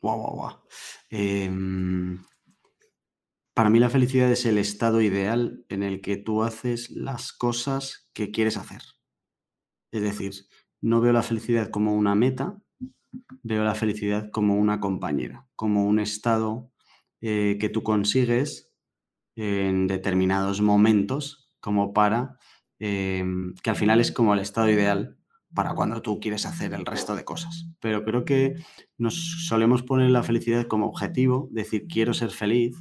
[0.00, 0.62] Guau, guau, guau.
[1.10, 2.22] Em,
[3.54, 8.10] para mí la felicidad es el estado ideal en el que tú haces las cosas
[8.12, 8.82] que quieres hacer.
[9.92, 10.32] Es decir,
[10.80, 12.60] no veo la felicidad como una meta,
[13.42, 16.70] veo la felicidad como una compañera, como un estado
[17.20, 18.72] eh, que tú consigues
[19.36, 22.38] en determinados momentos como para,
[22.78, 25.16] em, que al final es como el estado ideal
[25.54, 27.68] para cuando tú quieres hacer el resto de cosas.
[27.80, 28.56] Pero creo que
[28.98, 32.76] nos solemos poner la felicidad como objetivo, decir quiero ser feliz,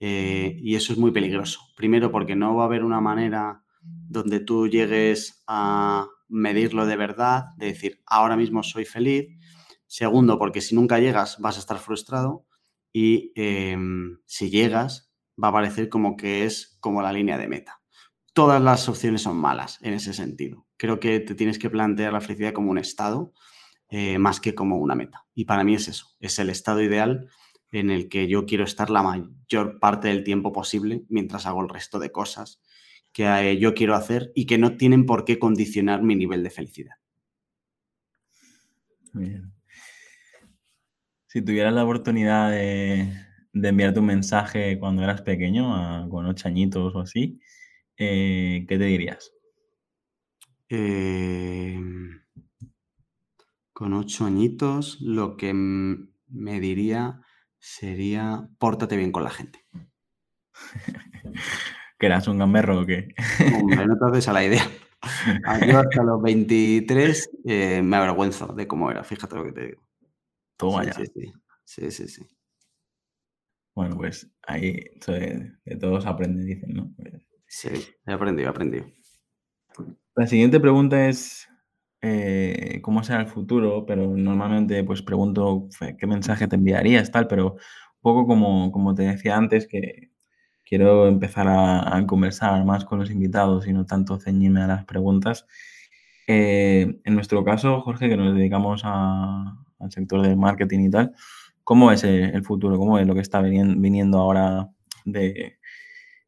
[0.00, 1.60] eh, y eso es muy peligroso.
[1.76, 7.46] Primero porque no va a haber una manera donde tú llegues a medirlo de verdad,
[7.56, 9.28] de decir ahora mismo soy feliz.
[9.94, 12.46] Segundo, porque si nunca llegas vas a estar frustrado.
[12.92, 17.84] Y em, si llegas, va a parecer como que es como la línea de meta
[18.34, 20.66] todas las opciones son malas en ese sentido.
[20.76, 23.32] Creo que te tienes que plantear la felicidad como un estado
[23.88, 25.24] eh, más que como una meta.
[25.34, 27.28] Y para mí es eso, es el estado ideal
[27.70, 31.68] en el que yo quiero estar la mayor parte del tiempo posible mientras hago el
[31.68, 32.60] resto de cosas
[33.12, 36.50] que eh, yo quiero hacer y que no tienen por qué condicionar mi nivel de
[36.50, 36.96] felicidad.
[39.12, 39.52] Bien.
[41.34, 43.12] Si tuvieras la oportunidad de,
[43.54, 47.40] enviarte un mensaje cuando eras pequeño, con ocho añitos o así,
[47.96, 49.32] eh, ¿qué te dirías?
[50.68, 52.22] Em,
[53.72, 57.20] con ocho añitos, lo que me diría
[57.58, 59.66] sería pórtate bien con la gente.
[61.98, 63.08] ¿Que eras un gamberro o qué?
[63.88, 64.70] no te haces a la idea.
[65.66, 69.84] Yo hasta los 23 eh, me avergüenzo de cómo era, fíjate lo que te digo.
[70.56, 71.32] Toma sí, ya.
[71.64, 72.22] Sí, sí, sí.
[73.74, 74.72] Bueno, pues ahí
[75.06, 76.92] de, todos aprenden, dicen, ¿no?
[76.96, 77.68] Pues Sí,
[78.06, 78.86] he aprendido, he aprendido.
[80.16, 81.48] La siguiente pregunta es
[82.02, 87.54] eh, cómo será el futuro, pero normalmente pues pregunto qué mensaje te enviarías, tal, pero
[87.54, 90.10] un poco como, como te decía antes, que
[90.64, 95.46] quiero empezar a, conversar más con los invitados y no tanto ceñirme a las preguntas.
[96.26, 98.82] Eh, en nuestro caso, Jorge, que nos dedicamos
[99.84, 101.12] al sector del marketing y tal,
[101.62, 102.78] ¿cómo es el, futuro?
[102.78, 104.70] ¿Cómo es lo que está viniendo ahora
[105.04, 105.58] de,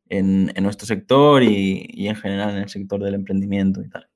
[0.09, 4.09] en, nuestro sector y, en general en el sector del emprendimiento y tal?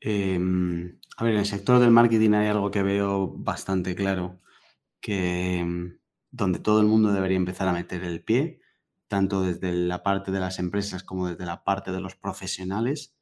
[0.00, 4.40] Em, a ver, en el sector del marketing hay algo que veo bastante claro,
[5.00, 5.98] que em,
[6.30, 8.60] donde todo el mundo debería empezar a meter el pie,
[9.08, 13.13] tanto desde la parte de las empresas como desde la parte de los profesionales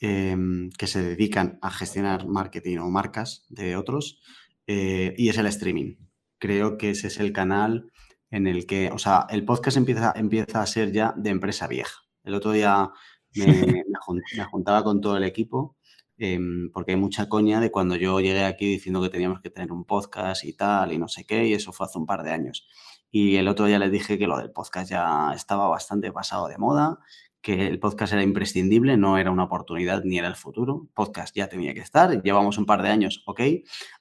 [0.00, 4.20] em, que se dedican a gestionar marketing o marcas de otros,
[4.66, 5.96] eh, y es el streaming.
[6.38, 7.90] Creo que ese es el canal
[8.30, 12.00] en el que, o sea, el podcast empieza, empieza a ser ya de empresa vieja.
[12.24, 12.90] El otro día
[13.34, 15.76] me, juntaba con todo el equipo
[16.18, 19.72] em, porque hay mucha coña de cuando yo llegué aquí diciendo que teníamos que tener
[19.72, 22.32] un podcast y tal y no sé qué, y eso fue hace un par de
[22.32, 22.66] años.
[23.10, 26.58] Y el otro día les dije que lo del podcast ya estaba bastante pasado de
[26.58, 26.98] moda,
[27.46, 30.88] que el podcast era imprescindible, no era una oportunidad ni era el futuro.
[30.94, 33.40] Podcast ya tenía que estar, llevamos un par de años, ok.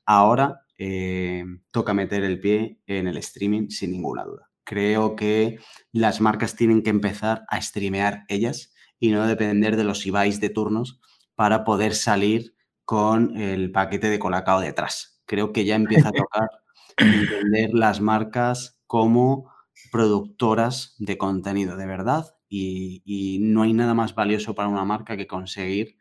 [0.03, 4.49] Ahora eh, toca meter el pie en el streaming sin ninguna duda.
[4.63, 5.59] Creo que
[5.91, 10.49] las marcas tienen que empezar a streamear ellas y no depender de los Ibais de
[10.49, 10.99] turnos
[11.35, 15.21] para poder salir con el paquete de colacao detrás.
[15.27, 16.49] Creo que ya empieza a tocar
[16.97, 19.53] entender las marcas como
[19.91, 25.17] productoras de contenido de verdad y, y, no hay nada más valioso para una marca
[25.17, 25.97] que conseguir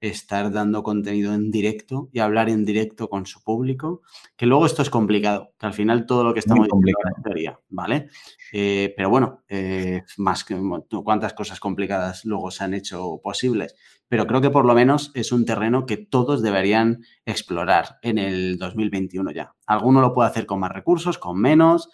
[0.00, 4.02] estar dando contenido en directo y hablar en directo con su público,
[4.36, 7.58] que luego esto es complicado, que al final todo lo que estamos diciendo es teoría,
[7.68, 8.08] ¿vale?
[8.52, 10.56] Eh, pero bueno, eh, más que
[11.04, 13.74] cuántas cosas complicadas luego se han hecho posibles,
[14.08, 18.56] pero creo que por lo menos es un terreno que todos deberían explorar en el
[18.58, 19.54] 2021 ya.
[19.66, 21.90] Alguno lo puede hacer con más recursos, con menos,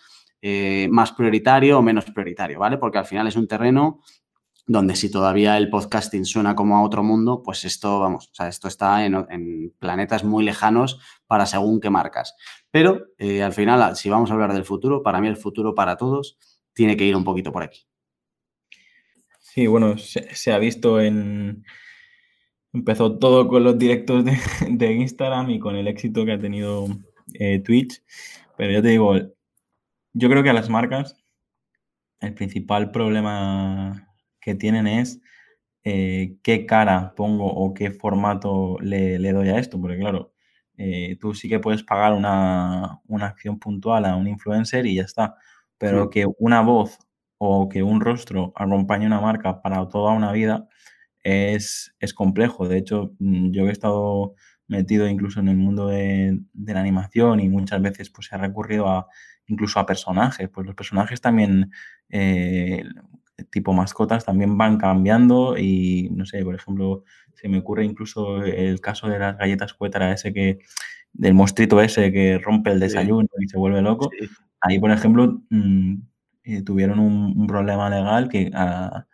[0.47, 2.77] eh, más prioritario o menos prioritario, ¿vale?
[2.77, 4.03] Porque al final es un terreno
[4.67, 8.49] donde si todavía el podcasting suena como a otro mundo, pues esto, vamos, o sea,
[8.49, 12.37] esto está en, planetas muy lejanos para según qué marcas.
[12.71, 15.97] Pero eh, al final, si vamos a hablar del futuro, para mí el futuro para
[15.97, 16.37] todos
[16.75, 17.87] tiene que ir un poquito por aquí.
[19.41, 21.65] Sí, bueno, se, ha visto en...
[22.75, 26.87] Empezó todo con los directos de, Instagram y con el éxito que ha tenido
[27.33, 28.03] eh, Twitch.
[28.59, 29.15] Pero yo te digo,
[30.15, 31.17] yo creo que a las marcas
[32.21, 34.09] el principal problema
[34.41, 35.21] que tienen es
[35.85, 40.33] eh, qué cara pongo o qué formato le, doy a esto, porque claro,
[40.79, 45.37] eh, tú sí que puedes pagar una, acción puntual a un influencer y ya está,
[45.79, 46.99] pero que una voz
[47.39, 50.69] o que un rostro acompañe una marca para toda una vida
[51.23, 52.69] es, complejo.
[52.69, 54.35] De hecho, mm, yo he estado
[54.69, 58.89] metido incluso en el mundo de, la animación y muchas veces pues se ha recurrido
[58.89, 59.09] a
[59.47, 61.71] incluso a personajes, pues los personajes también
[62.09, 62.85] eh,
[63.51, 67.05] tipo mascotas también van cambiando y no sé, por ejemplo,
[67.35, 70.59] se me ocurre incluso el caso de las galletas cuétara ese que
[71.13, 74.11] del monstruito ese que rompe el desayuno y se vuelve loco.
[74.61, 75.95] Ahí, por ejemplo, mm,
[76.45, 79.07] eh, tuvieron un, problema legal que a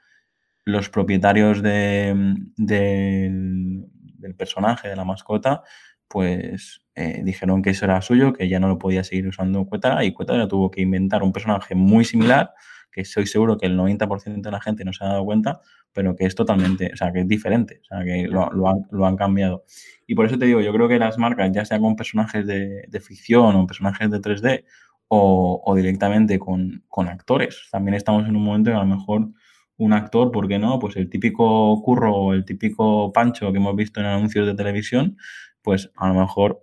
[0.65, 2.15] los propietarios de,
[2.57, 5.63] del, personaje, de la mascota,
[6.09, 10.05] pues eh, dijeron que eso era suyo, que ya no lo podía seguir usando Cuétara
[10.05, 12.53] y Cuétara tuvo que inventar un personaje muy similar
[12.91, 15.61] que soy seguro que el 90% de la gente no se ha dado cuenta,
[15.93, 19.65] pero que es totalmente, o sea, que es diferente, o sea, que lo, han, cambiado.
[20.07, 23.01] Y por eso te digo, yo creo que las marcas, ya sea con personajes de,
[23.01, 24.65] ficción o personajes de 3D
[25.09, 29.29] o, directamente con, actores, también estamos en un momento en que a lo mejor
[29.77, 30.79] un actor, ¿por qué no?
[30.79, 35.17] Pues el típico curro o el típico pancho que hemos visto en anuncios de televisión,
[35.63, 36.61] pues a lo mejor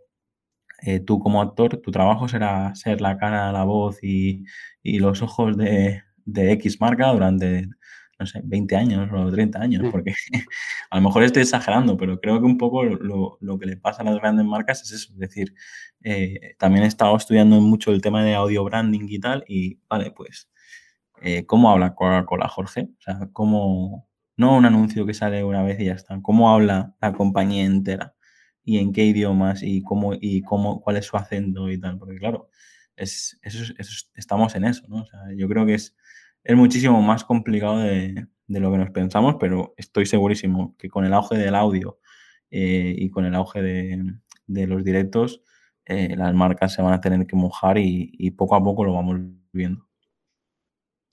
[0.84, 4.46] eh, tú como actor, tu trabajo será ser la cara, la voz y
[4.84, 7.68] los ojos de, de X marca durante,
[8.20, 10.14] no sé, 20 años o 30 años, porque
[10.92, 14.06] a lo mejor estoy exagerando, pero creo que un poco lo, que le pasa a
[14.06, 15.56] las grandes marcas es eso, es decir,
[16.04, 20.12] eh, también he estado estudiando mucho el tema de audio branding y tal, y vale,
[20.12, 20.50] pues,
[21.22, 22.90] eh, ¿cómo habla Coca-Cola, Jorge?
[23.00, 26.96] O sea, ¿cómo, no un anuncio que sale una vez y ya está, ¿cómo habla
[27.02, 28.16] la compañía entera?
[28.68, 32.18] Y en qué idiomas y cómo y cómo cuál es su acento y tal, porque
[32.18, 32.50] claro,
[32.96, 33.74] es, eso,
[34.16, 35.06] estamos en eso, ¿no?
[35.36, 35.96] Yo creo que es
[36.48, 41.14] es muchísimo más complicado de, lo que nos pensamos, pero estoy segurísimo que con el
[41.14, 42.00] auge del audio
[42.50, 45.42] eh, y con el auge de, los directos,
[45.84, 49.20] eh, las marcas se van a tener que mojar y, poco a poco lo vamos
[49.52, 49.90] viendo.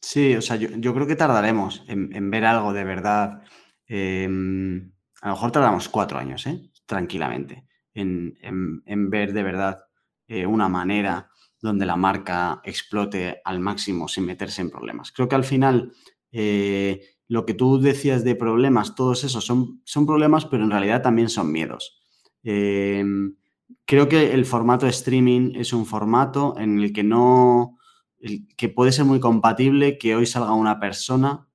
[0.01, 3.43] Sí, o sea, yo, creo que tardaremos en, ver algo de verdad.
[3.89, 6.61] Em, a lo mejor tardamos cuatro años, ¿eh?
[6.87, 9.79] Tranquilamente, en, en ver de verdad
[10.47, 11.31] una manera
[11.65, 15.13] donde la marca explote al máximo sin meterse en problemas.
[15.13, 15.93] Creo que al final
[16.31, 21.01] eh, lo que tú decías de problemas, todos esos son, son problemas, pero en realidad
[21.01, 22.03] también son miedos.
[22.43, 23.37] Em,
[23.87, 27.79] creo que el formato streaming es un formato en el que no,
[28.57, 31.49] que puede ser muy compatible que hoy salga una persona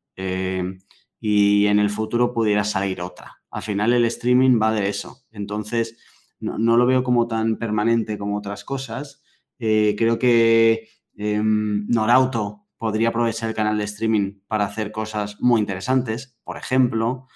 [1.21, 3.38] y en el futuro pudiera salir otra.
[3.51, 5.23] Al final el streaming va de eso.
[5.31, 5.97] Entonces,
[6.39, 9.23] no, lo veo como tan permanente como otras cosas
[9.59, 15.59] eh, creo que em, Norauto podría aprovechar el canal de streaming para hacer cosas muy
[15.59, 17.27] interesantes, por ejemplo.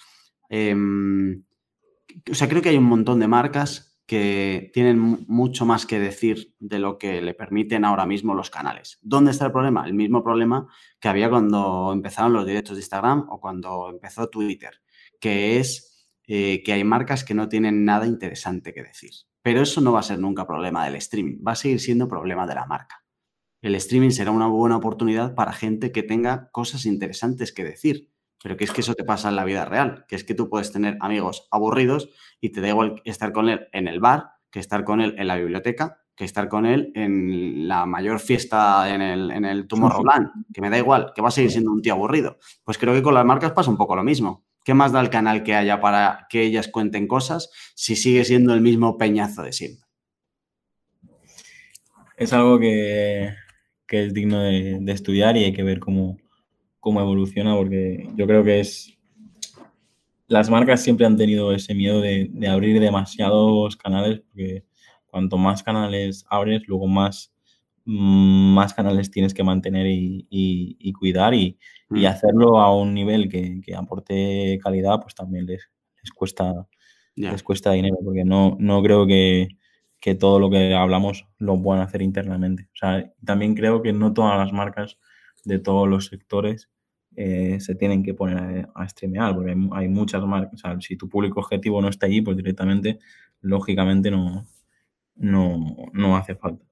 [0.48, 1.44] Em,
[2.30, 6.54] o sea, creo que hay un montón de marcas que tienen mucho más que decir
[6.58, 8.98] de lo que le permiten ahora mismo los canales.
[9.02, 9.86] ¿Dónde está el problema?
[9.86, 10.68] El mismo problema
[11.00, 14.82] que había cuando empezaron los directos de Instagram o cuando empezó Twitter,
[15.20, 15.93] que es
[16.26, 19.10] eh, que hay marcas que no tienen nada interesante que decir.
[19.42, 22.46] Pero eso no va a ser nunca problema del streaming, va a seguir siendo problema
[22.46, 23.04] de la marca.
[23.60, 28.10] El streaming será una buena oportunidad para gente que tenga cosas interesantes que decir,
[28.42, 30.50] pero que es que eso te pasa en la vida real, que es que tú
[30.50, 32.10] puedes tener amigos aburridos
[32.42, 35.28] y te da igual estar con él en el bar, que estar con él en
[35.28, 40.30] la biblioteca, que estar con él en la mayor fiesta en el, en el Tomorrowland,
[40.52, 42.38] que me da igual, que va a seguir siendo un tío aburrido.
[42.64, 44.44] Pues creo que con las marcas pasa un poco lo mismo.
[44.64, 48.54] ¿Qué más da el canal que haya para que ellas cuenten cosas si sigue siendo
[48.54, 49.84] el mismo peñazo de siempre?
[52.16, 53.34] Es algo que,
[53.88, 56.16] es digno de, estudiar y hay que ver cómo,
[56.82, 58.96] evoluciona, porque yo creo que es,
[60.28, 64.64] las marcas siempre han tenido ese miedo de, abrir demasiados canales, porque
[65.06, 67.33] cuanto más canales abres, luego más,
[67.84, 71.58] más canales tienes que mantener y, cuidar y,
[71.90, 72.06] mm.
[72.06, 75.70] hacerlo a un nivel que, aporte calidad, pues también les,
[76.02, 76.66] les cuesta
[77.16, 79.48] les cuesta dinero, porque no, no creo que,
[80.20, 82.64] todo lo que hablamos lo puedan hacer internamente.
[82.74, 84.98] O sea, también creo que no todas las marcas
[85.44, 86.70] de todos los sectores
[87.16, 90.54] eh, se tienen que poner a, streamear, porque hay, muchas marcas.
[90.54, 92.98] O sea, si tu público objetivo no está allí, pues directamente,
[93.40, 94.46] lógicamente, no,
[95.14, 96.66] no, hace falta.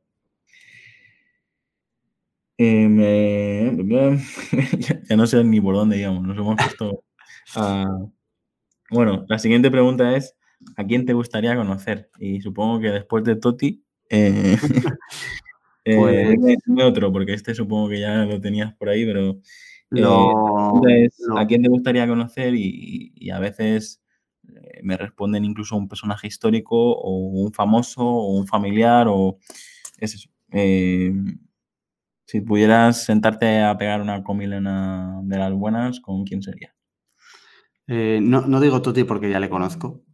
[2.59, 3.77] Eh,
[5.09, 7.03] ya, no sé ni por dónde, digamos, nos hemos puesto
[7.57, 7.87] a,
[8.91, 10.37] bueno, la siguiente pregunta es,
[10.77, 12.11] ¿a quién te gustaría conocer?
[12.19, 14.57] Y supongo que después de Toti, eh,
[15.85, 19.41] eh pues otro, porque este supongo que ya lo tenías por ahí, pero
[19.95, 22.55] eh, ¿a quién te gustaría conocer?
[22.55, 24.03] Y, a veces
[24.83, 29.39] me responden incluso un personaje histórico o un famoso o un familiar o
[29.99, 30.29] es eso.
[32.25, 36.75] Si pudieras sentarte a pegar una comilena de las buenas, ¿con quién sería?
[37.87, 40.05] Eh, no, digo Toti porque ya le conozco.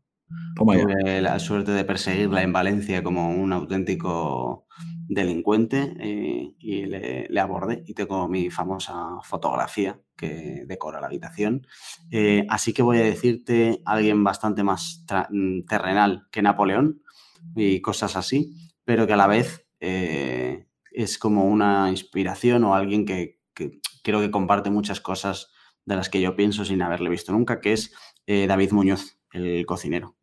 [0.57, 4.67] Tuve la suerte de perseguirla en Valencia como un auténtico
[5.09, 11.67] delincuente eh, y le, abordé y tengo mi famosa fotografía que decora la habitación.
[12.11, 17.03] Eh, así que voy a decirte alguien bastante más mm, terrenal que Napoleón
[17.55, 18.55] y cosas así,
[18.85, 19.67] pero que a la vez
[20.93, 23.39] es como una inspiración o alguien que
[24.03, 25.51] creo que comparte muchas cosas
[25.85, 27.95] de las que yo pienso sin haberle visto nunca, que es
[28.27, 30.17] eh, David Muñoz, el cocinero.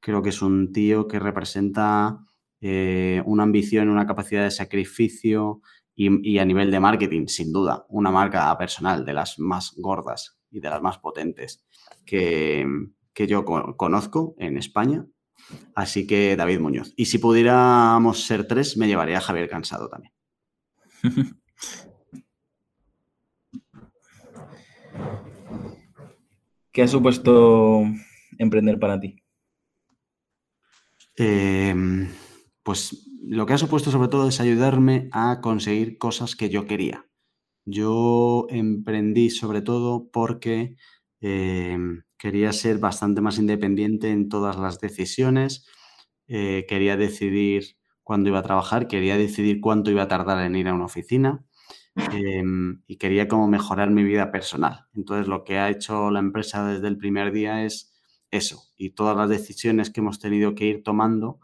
[0.00, 2.18] Creo que es un tío que representa
[2.60, 5.60] eh, una ambición, una capacidad de sacrificio
[5.94, 10.58] y, a nivel de marketing, sin duda, una marca personal de las más gordas y
[10.58, 11.64] de las más potentes
[12.04, 12.66] que,
[13.12, 15.06] que yo conozco en España.
[15.74, 16.92] Así que David Muñoz.
[16.96, 20.12] Y si pudiéramos ser tres, me llevaría a Javier Cansado también.
[26.72, 27.84] ¿Qué ha supuesto
[28.38, 29.22] emprender para ti?
[31.16, 32.08] Em,
[32.62, 37.06] pues lo que ha supuesto sobre todo es ayudarme a conseguir cosas que yo quería.
[37.66, 40.76] Yo emprendí sobre todo porque
[41.20, 45.66] em, quería ser bastante más independiente en todas las decisiones,
[46.28, 50.68] eh, quería decidir cuándo iba a trabajar, quería decidir cuánto iba a tardar en ir
[50.68, 51.44] a una oficina,
[51.94, 54.86] Em, y quería como mejorar mi vida personal.
[54.94, 57.92] Entonces lo que ha hecho la empresa desde el primer día es
[58.30, 61.40] eso y todas las decisiones que hemos tenido que ir tomando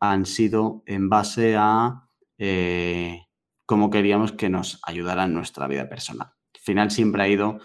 [0.00, 2.08] han sido en base a
[2.38, 3.26] eh,
[3.66, 6.28] cómo queríamos que nos ayudara en nuestra vida personal.
[6.54, 7.60] Al final siempre ha ido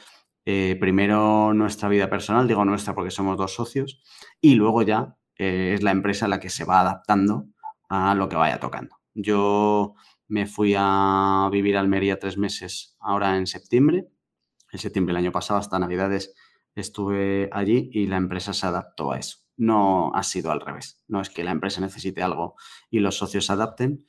[0.52, 4.02] eh, primero nuestra vida personal, digo nuestra porque somos dos socios,
[4.42, 7.46] y luego ya eh, es la empresa la que se va adaptando
[7.88, 8.96] a lo que vaya tocando.
[9.14, 9.94] Yo
[10.28, 14.08] me fui a vivir a Almería tres meses ahora en septiembre.
[14.72, 16.34] En septiembre del año pasado, hasta Navidades,
[16.74, 19.38] estuve allí y la empresa se adaptó a eso.
[19.56, 21.04] No ha sido al revés.
[21.08, 22.56] No es que la empresa necesite algo
[22.90, 24.04] y los socios se adapten,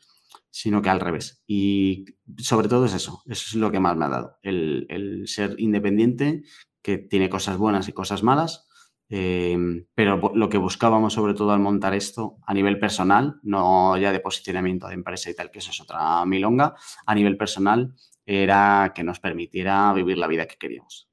[0.51, 1.43] sino que al revés.
[1.47, 2.05] Y
[2.39, 3.22] sobre todo es eso.
[3.26, 4.39] Eso es lo que más me ha dado.
[4.43, 6.43] El, el ser independiente,
[6.83, 8.68] que tiene cosas buenas y cosas malas,
[9.12, 14.12] Em, pero lo que buscábamos sobre todo al montar esto a nivel personal, no ya
[14.12, 16.76] de posicionamiento de empresa y tal, que eso es otra milonga,
[17.07, 17.93] a nivel personal
[18.24, 21.11] era que nos permitiera vivir la vida que queríamos.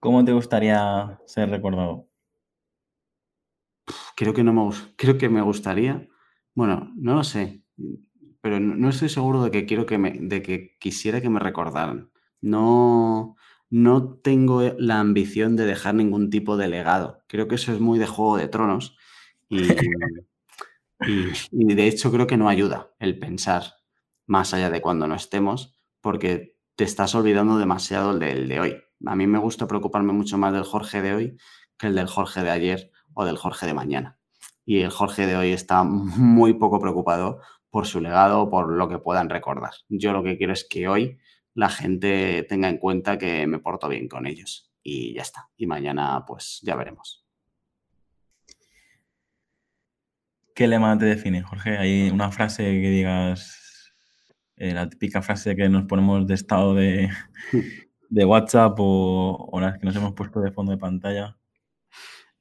[0.00, 2.08] ¿Cómo te gustaría ser recordado?
[4.14, 6.06] Creo que no me, creo que me gustaría,
[6.54, 7.62] bueno, no lo sé,
[8.40, 12.10] pero no, estoy seguro de que quiero que me, de que quisiera que me recordaran.
[12.40, 13.36] No,
[13.70, 17.22] no tengo la ambición de dejar ningún tipo de legado.
[17.28, 18.96] Creo que eso es muy de Juego de Tronos
[19.48, 19.68] y,
[21.50, 23.62] de hecho creo que no ayuda el pensar
[24.26, 28.76] más allá de cuando no estemos porque te estás olvidando demasiado del de hoy.
[29.06, 31.36] A mí me gusta preocuparme mucho más del Jorge de hoy
[31.78, 34.18] que el del Jorge de ayer o del Jorge de mañana.
[34.64, 37.40] Y el Jorge de hoy está muy poco preocupado
[37.70, 39.72] por su legado por lo que puedan recordar.
[39.88, 41.18] Yo lo que quiero es que hoy
[41.54, 44.70] la gente tenga en cuenta que me porto bien con ellos.
[44.82, 45.48] Y ya está.
[45.56, 47.22] Y mañana pues ya veremos.
[50.54, 51.78] ¿Qué lema te define, Jorge?
[51.78, 53.94] ¿Hay una frase que digas,
[54.56, 57.08] eh, la típica frase que nos ponemos de estado de,
[58.10, 61.38] WhatsApp o, las que nos hemos puesto de fondo de pantalla?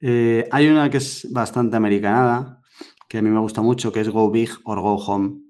[0.02, 2.62] Eh, hay una que es bastante americanada,
[3.08, 5.41] que a mí me gusta mucho, que es Go Big or Go Home,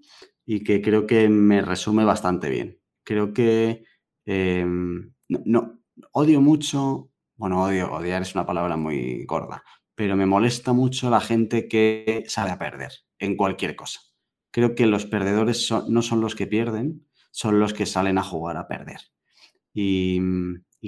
[0.45, 3.83] y que creo que me resume bastante bien creo que
[4.25, 5.81] em, no,
[6.11, 9.63] odio mucho bueno, odio, odiar es una palabra muy gorda,
[9.95, 13.99] pero me molesta mucho la gente que sabe a perder en cualquier cosa.
[14.51, 18.57] Creo que los perdedores no son los que pierden, son los que salen a jugar
[18.57, 18.99] a perder.
[19.73, 20.19] Y,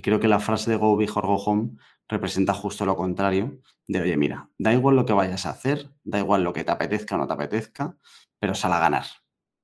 [0.03, 1.71] creo que la frase de Go Big or Go Home
[2.13, 6.19] representa justo lo contrario de, oye, mira, da igual lo que vayas a hacer, da
[6.19, 7.97] igual lo que te apetezca o no te apetezca,
[8.39, 9.05] pero sal a ganar.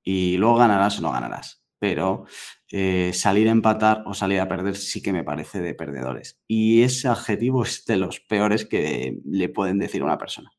[0.02, 1.64] Y luego ganarás o no ganarás.
[1.78, 2.26] Pero
[2.70, 6.38] eh, salir a empatar o salir a perder sí que me parece de perdedores.
[6.46, 10.50] Y ese adjetivo es de los peores que le pueden decir a una persona.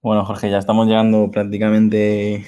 [0.00, 2.44] Bueno, Jorge, ya estamos llegando prácticamente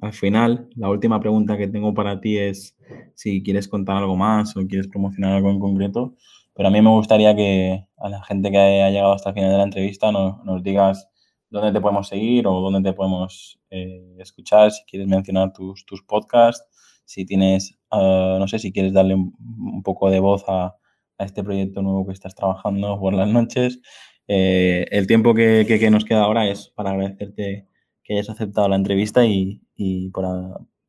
[0.00, 0.68] al final.
[0.76, 2.76] La última pregunta que tengo para ti es
[3.14, 6.14] si quieres contar algo más o quieres promocionar algo en concreto.
[6.54, 9.50] Pero a mí me gustaría que a la gente que haya llegado hasta el final
[9.50, 11.08] de la entrevista nos digas
[11.50, 16.02] dónde te podemos seguir o dónde te podemos eh, escuchar, si quieres mencionar tus, tus
[16.02, 16.66] podcasts,
[17.04, 20.76] si tienes, ah, no sé, si quieres darle un, poco de voz a,
[21.18, 23.80] este proyecto nuevo que estás trabajando por las noches.
[24.26, 27.68] Eh, el tiempo que, que, nos queda ahora es para agradecerte
[28.04, 30.30] que hayas aceptado la entrevista y, y para,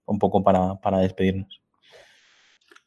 [0.06, 1.62] un poco para, para despedirnos.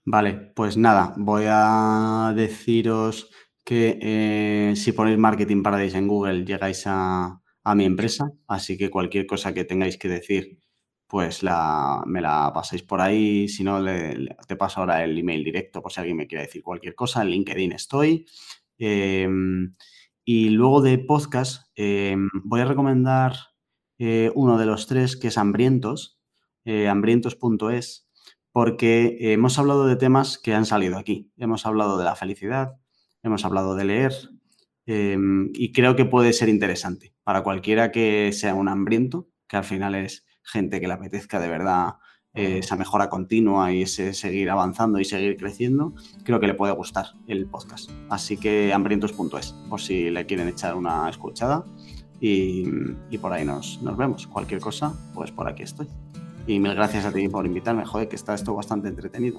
[0.05, 3.31] Vale, pues nada, voy a deciros
[3.65, 8.91] que eh, si ponéis Marketing Paradise en Google llegáis a, a mi empresa, así que
[8.91, 10.59] cualquier cosa que tengáis que decir,
[11.07, 13.83] pues la, me la pasáis por ahí, si no,
[14.47, 17.29] te paso ahora el email directo por si alguien me quiere decir cualquier cosa, en
[17.29, 18.27] LinkedIn estoy.
[18.79, 19.75] Em,
[20.25, 23.35] y luego de podcast, em, voy a recomendar
[23.99, 26.19] eh, uno de los tres que es Hambrientos,
[26.65, 28.09] eh, hambrientos.es,
[28.53, 31.31] porque hemos hablado de temas que han salido aquí.
[31.37, 32.77] Hemos hablado de la felicidad,
[33.23, 34.13] hemos hablado de leer,
[34.91, 39.65] Em, y creo que puede ser interesante para cualquiera que sea un hambriento, que al
[39.65, 41.97] final es gente que le apetezca de verdad
[42.33, 45.93] eh, esa mejora continua y ese seguir avanzando y seguir creciendo,
[46.25, 47.91] creo que le puede gustar el podcast.
[48.09, 51.67] Así que hambrientos.es, por si le quieren echar una escuchada.
[52.21, 54.27] Y, por ahí nos, nos, vemos.
[54.27, 55.87] Cualquier cosa, pues por aquí estoy.
[56.47, 57.85] Y mil gracias a ti por invitarme.
[57.85, 59.39] Joder, que está esto bastante entretenido.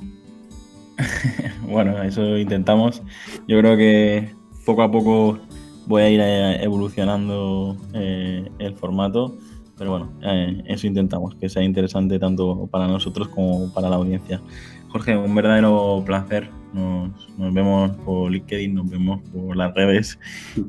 [1.67, 3.01] bueno, eso intentamos.
[3.47, 4.34] Yo creo que
[4.65, 5.39] poco a poco
[5.88, 9.38] voy a ir eh, evolucionando eh, el formato,
[9.77, 14.41] pero bueno, eh, eso intentamos, que sea interesante tanto para nosotros como para la audiencia.
[14.89, 16.49] Jorge, un verdadero placer.
[16.73, 20.19] Nos, vemos por LinkedIn, nos vemos por las redes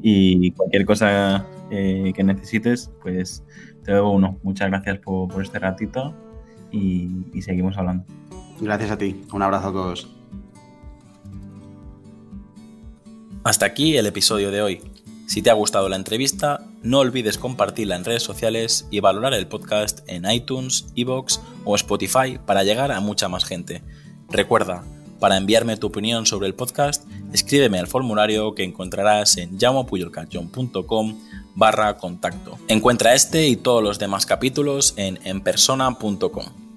[0.02, 3.44] y cualquier cosa que necesites, pues
[3.84, 4.38] te doy uno.
[4.42, 6.14] Muchas gracias por, este ratito
[6.72, 8.04] y seguimos hablando.
[8.60, 9.22] Gracias a ti.
[9.32, 10.08] Un abrazo a todos.
[13.42, 14.80] Hasta aquí el episodio de hoy.
[15.26, 19.46] Si te ha gustado la entrevista, no olvides compartirla en redes sociales y valorar el
[19.46, 23.82] podcast en iTunes, Evox o Spotify para llegar a mucha más gente.
[24.30, 24.84] Recuerda,
[25.18, 31.18] para enviarme tu opinión sobre el podcast, escríbeme al formulario que encontrarás en llamopuyolcanchon.com
[31.54, 32.58] barra contacto.
[32.68, 36.69] Encuentra este y todos los demás capítulos en enpersona.com.